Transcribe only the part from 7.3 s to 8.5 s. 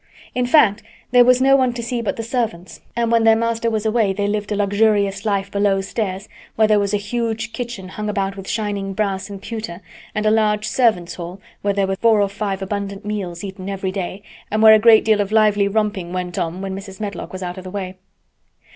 kitchen hung about with